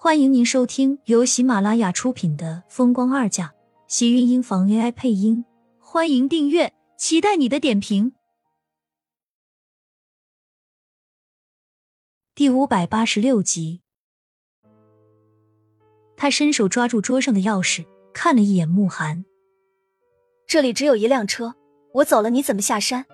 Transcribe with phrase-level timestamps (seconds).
[0.00, 3.46] 欢迎您收听由喜马拉雅出品的《风光二嫁》，
[3.88, 5.44] 喜运音房 AI 配音。
[5.80, 8.12] 欢迎订阅，期待你的点评。
[12.36, 13.80] 第五百八十六集，
[16.16, 17.84] 他伸手抓住桌上的钥匙，
[18.14, 19.24] 看了一眼慕寒。
[20.46, 21.56] 这里只有一辆车，
[21.94, 23.04] 我走了，你怎么下山？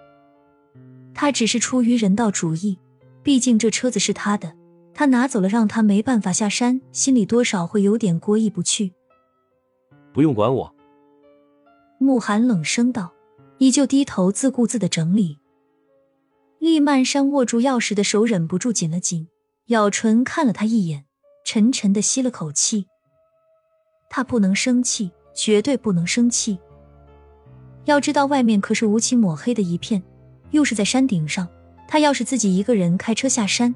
[1.14, 2.78] 他只是出于人道主义，
[3.22, 4.54] 毕竟这车子是他的。
[4.94, 8.92] 他拿走了，让他没办法下山，心里多少会有点过意不去。
[10.12, 10.74] 不用管我，
[11.98, 13.12] 慕寒冷声道，
[13.58, 15.38] 依旧低头自顾自的整理。
[16.60, 19.26] 厉曼山握住钥匙的手忍不住紧了紧，
[19.66, 21.04] 咬唇看了他一眼，
[21.44, 22.86] 沉沉的吸了口气。
[24.08, 26.56] 他不能生气，绝对不能生气。
[27.86, 30.00] 要知道，外面可是乌漆抹黑的一片，
[30.52, 31.48] 又是在山顶上，
[31.88, 33.74] 他要是自己一个人开车下山。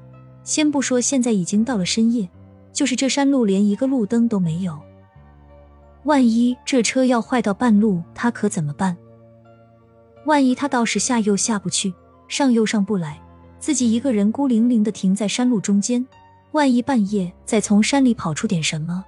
[0.49, 2.27] 先不说现在已经到了深夜，
[2.73, 4.79] 就是这山路连一个路灯都没有，
[6.05, 8.97] 万一这车要坏到半路，他可怎么办？
[10.25, 11.93] 万一他到时下又下不去，
[12.27, 13.21] 上又上不来，
[13.59, 16.03] 自己一个人孤零零的停在山路中间，
[16.53, 19.05] 万一半夜再从山里跑出点什么，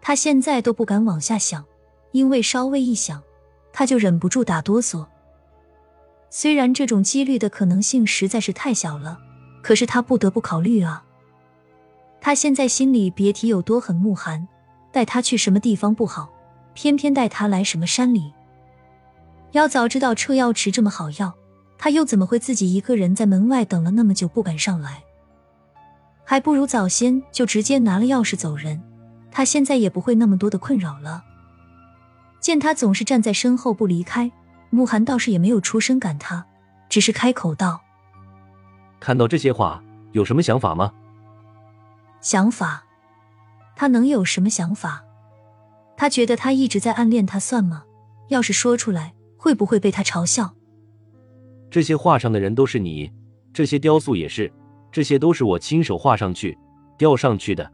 [0.00, 1.64] 他现在都不敢往下想，
[2.10, 3.22] 因为稍微一想，
[3.72, 5.06] 他就忍不住打哆嗦。
[6.30, 9.20] 虽然这种几率的可能性实在是太小了。
[9.66, 11.02] 可是他不得不考虑啊！
[12.20, 14.46] 他现在心里别提有多恨慕寒，
[14.92, 16.30] 带他去什么地方不好，
[16.72, 18.32] 偏偏带他来什么山里。
[19.50, 21.34] 要早知道车钥匙这么好要，
[21.78, 25.02] 他又怎么会自己一个人在门外等了那么久不敢上来？
[26.22, 28.80] 还不如早先就直接拿了钥匙走人，
[29.32, 31.24] 他现在也不会那么多的困扰了。
[32.38, 34.30] 见他总是站在身后不离开，
[34.70, 36.46] 慕寒倒是也没有出声赶他，
[36.88, 37.80] 只是开口道。
[38.98, 40.92] 看到这些话，有什么想法吗？
[42.20, 42.84] 想法？
[43.76, 45.04] 他能有什么想法？
[45.96, 47.84] 他觉得他一直在暗恋他，算吗？
[48.28, 50.54] 要是说出来，会不会被他嘲笑？
[51.70, 53.12] 这些画上的人都是你，
[53.52, 54.52] 这些雕塑也是，
[54.90, 56.56] 这些都是我亲手画上去、
[56.96, 57.70] 雕上去的。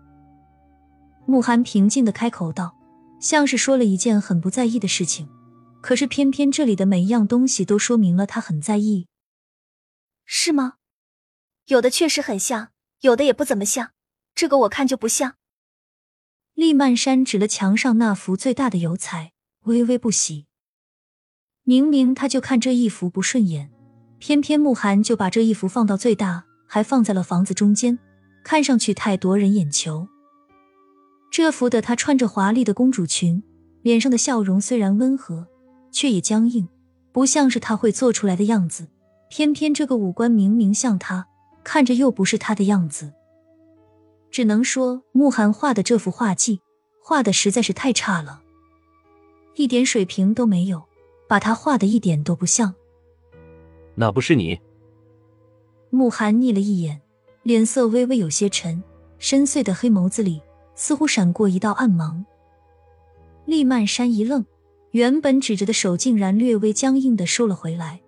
[1.25, 2.75] 慕寒平静的开口道，
[3.21, 5.29] 像是说了一件很不在意的事情，
[5.81, 9.07] 可是偏偏这里的每一样东西都说明了他很在意，
[10.25, 10.75] 是吗？
[11.67, 13.91] 有的确实很像，有的也不怎么像。
[14.35, 15.35] 这个我看就不像。
[16.55, 19.33] 厉曼山指了墙上那幅最大的油彩，
[19.65, 20.47] 微微不喜。
[21.65, 23.71] 明明他就看这一幅不顺眼，
[24.19, 27.99] 偏偏慕寒就把这一幅放到最大，还放在了房子中间，
[28.43, 30.09] 看上去太夺人眼球。
[31.31, 33.43] 这幅的她穿着华丽的公主裙，
[33.83, 35.47] 脸上的笑容虽然温和，
[35.93, 36.69] 却也僵硬，
[37.13, 38.89] 不像是她会做出来的样子。
[39.31, 41.29] 偏偏这个五官明明像她。
[41.65, 43.13] 看着又不是他的样子，
[44.31, 46.61] 只能说慕寒画的这幅画技
[47.01, 48.43] 画的实在是太差了，
[49.55, 50.83] 一点水平都没有，
[51.29, 52.75] 把他画的一点都不像。
[53.95, 54.61] 那不是你？
[55.91, 57.03] 慕寒睨了一眼，
[57.43, 58.83] 脸色微微有些沉，
[59.19, 60.41] 深邃的黑眸子里
[60.75, 62.25] 似乎闪过一道暗芒。
[63.45, 64.47] 厉曼山一愣，
[64.93, 68.01] 原本指着的手竟然略微僵硬的收了回来，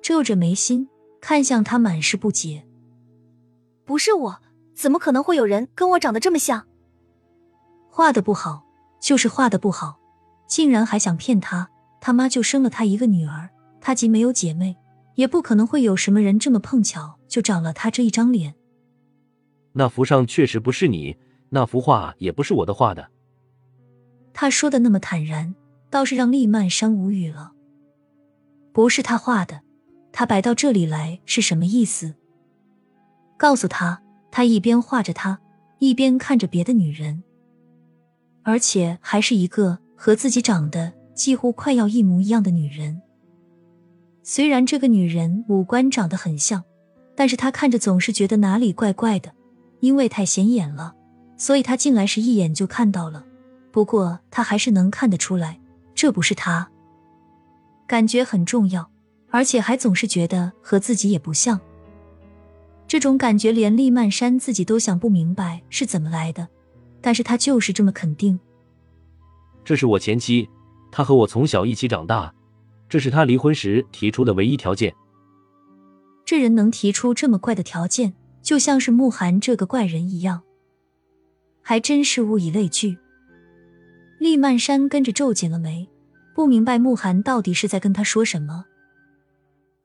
[0.00, 0.88] 皱着眉心。
[1.22, 2.66] 看向他，满是不解。
[3.84, 4.42] 不是我，
[4.74, 6.66] 怎么可能会有人跟我长得这么像？
[7.88, 8.66] 画的不好，
[9.00, 10.00] 就是画的不好，
[10.48, 11.70] 竟然还想骗他！
[12.00, 13.48] 他妈就生了他一个女儿，
[13.80, 14.76] 他既没有姐妹，
[15.14, 18.54] 也不可能会有什么人这么碰巧就长了他这一张脸。
[19.74, 21.16] 那幅上确实不是你，
[21.50, 23.08] 那幅画也不是我的画的。
[24.34, 25.54] 他说的那么坦然，
[25.88, 27.52] 倒是让厉曼山无语了。
[28.72, 29.60] 不是他画的。
[30.12, 32.14] 他摆到这里来是什么意思？
[33.38, 35.40] 告诉他，他一边画着他，
[35.78, 37.22] 一边看着别的女人，
[38.42, 43.02] 而且还是一个和自己长得几乎快要一模一样的女人。
[44.22, 46.62] 虽然这个女人五官长得很像，
[47.16, 49.34] 但是他看着总是觉得哪里怪怪的，
[49.80, 50.94] 因为太显眼了，
[51.36, 53.24] 所以他进来时一眼就看到了。
[53.72, 55.58] 不过他还是能看得出来，
[55.94, 56.70] 这不是他，
[57.88, 58.91] 感觉很重要。
[59.32, 61.58] 而且还总是觉得和自己也不像，
[62.86, 66.46] 这种感觉连厉曼山自己都想不明白是怎么来的，
[67.00, 68.38] 但是他就是这么肯定。
[69.64, 70.46] 这是我前妻，
[70.90, 72.32] 她和我从小一起长大，
[72.90, 74.94] 这是她离婚时提出的唯一条件。
[76.26, 78.12] 这人能提出这么怪的条件，
[78.42, 80.42] 就像是慕寒这个怪人一样，
[81.62, 82.98] 还真是物以类聚。
[84.18, 85.88] 厉曼山跟着皱紧了眉，
[86.34, 88.66] 不明白慕寒到底是在跟他说什么。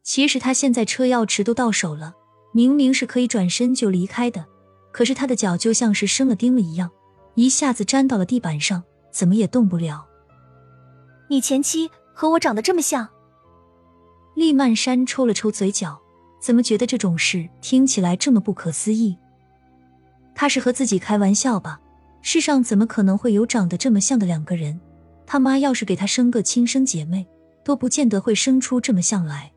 [0.07, 2.13] 其实他现在车钥匙都到手了，
[2.53, 4.45] 明明是可以转身就离开的，
[4.93, 6.89] 可是他的脚就像是生了钉了一样，
[7.35, 8.81] 一下子粘到了地板上，
[9.11, 10.07] 怎么也动不了。
[11.29, 13.09] 你前妻和我长得这么像？
[14.33, 15.99] 厉曼山抽了抽嘴角，
[16.41, 19.17] 怎么觉得这种事听起来这么不可思议？
[20.33, 21.81] 他是和自己开玩笑吧？
[22.21, 24.79] 世上怎么可能会有长得这么像的两个人？
[25.25, 27.27] 他妈要是给他生个亲生姐妹，
[27.65, 29.51] 都不见得会生出这么像来。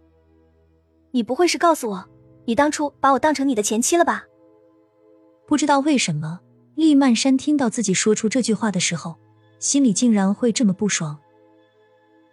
[1.13, 2.09] 你不会是告诉我，
[2.47, 4.25] 你当初把我当成你的前妻了吧？
[5.47, 6.41] 不知道为什么，
[6.77, 9.19] 厉曼山听到自己说出这句话的时候，
[9.59, 11.19] 心里竟然会这么不爽。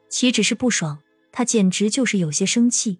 [0.09, 0.99] 岂止是不爽，
[1.31, 2.99] 他简直就是有些生气。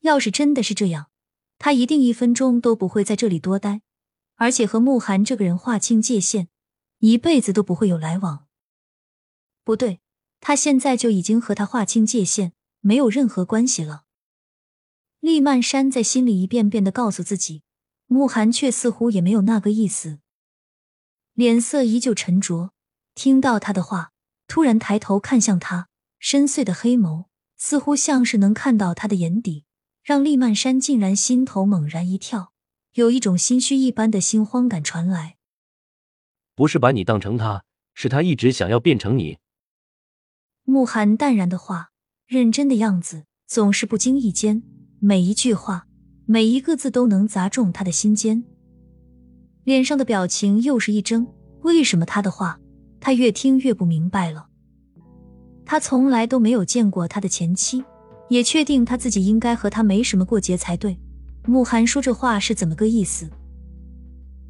[0.00, 1.06] 要是真的是这样，
[1.58, 3.82] 他一定一分钟都不会在这里多待，
[4.36, 6.48] 而且和慕寒这个人划清界限，
[6.98, 8.46] 一辈子都不会有来往。
[9.64, 10.00] 不对，
[10.40, 14.02] 他现在就已经和他划清界限，没有任何关系了。
[15.20, 17.62] 厉曼山在心里一遍遍的告诉自己。
[18.10, 20.20] 慕寒却似乎也没有那个意思，
[21.34, 22.72] 脸色依旧沉着。
[23.14, 24.12] 听到他的话，
[24.46, 25.88] 突然抬头看向他，
[26.18, 27.26] 深邃的黑眸
[27.58, 29.66] 似乎像是能看到他的眼底，
[30.02, 32.54] 让厉曼山竟然心头猛然一跳，
[32.94, 35.36] 有一种心虚一般的心慌感传来。
[36.54, 39.36] 不是把你当成他，是他一直想要变成你。
[40.64, 41.90] 慕寒淡然的话，
[42.24, 44.62] 认真的样子，总是不经意间
[45.00, 45.84] 每一句话。
[46.30, 48.44] 每一个字都能砸中他的心间，
[49.64, 51.26] 脸上的表情又是一怔。
[51.62, 52.60] 为什么他的话，
[53.00, 54.46] 他越听越不明白了？
[55.64, 57.82] 他从来都没有见过他的前妻，
[58.28, 60.98] 也确定他自己应该和他没什么过节才对。
[61.46, 63.26] 慕寒说这话是怎么个意思？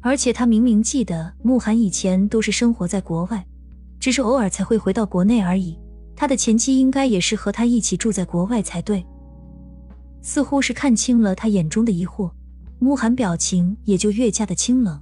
[0.01, 3.47] 而且他明明记得慕寒以前都是生活在国外，
[4.01, 5.79] 只是偶尔才会回到国内而已。
[6.13, 9.05] 他的前妻应该也是和他一起住在国外才对。
[10.21, 12.31] 似乎是看清了他眼中的疑惑，
[12.79, 15.01] 慕寒表情也就越加的清冷。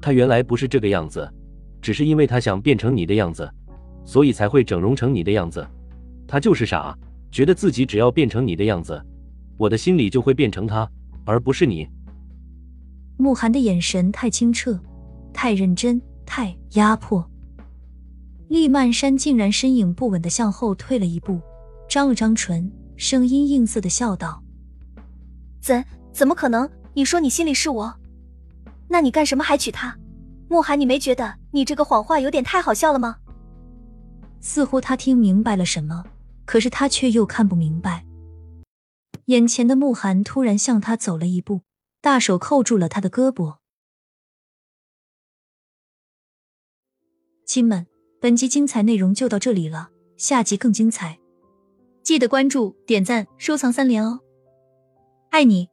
[0.00, 1.30] 他原来不是这个样子，
[1.82, 3.48] 只是因为他想变成你的样子，
[4.04, 5.66] 所以才会整容成你的样子。
[6.26, 6.96] 他就是傻，
[7.30, 9.00] 觉得自己只要变成你的样子，
[9.56, 10.88] 我的心里就会变成他，
[11.24, 11.86] 而不是你。
[13.16, 14.80] 慕寒的眼神太清澈，
[15.32, 17.28] 太认真，太压迫。
[18.48, 21.40] 厉曼山竟然身影不稳的向后退了一步，
[21.88, 22.70] 张了张唇。
[23.00, 24.44] 声音应色的笑道
[25.58, 25.82] ：“怎
[26.12, 26.70] 怎么可能？
[26.92, 27.98] 你说你心里是我，
[28.88, 29.98] 那你干什么还娶她？
[30.50, 33.16] 慕寒，你没觉得你这个谎话有点太好笑了吗？”
[34.42, 36.04] 似乎他听明白了什么，
[36.44, 38.04] 可是他却又看不明白。
[39.26, 41.62] 眼前的慕寒突然向他走了一步，
[42.02, 43.56] 大手扣住了他的胳膊。
[47.46, 47.86] 亲们，
[48.20, 51.19] 本集精彩内容就到这里了，下集更精彩。
[52.02, 54.20] 记得关注、点赞、收藏三连哦，
[55.30, 55.69] 爱你！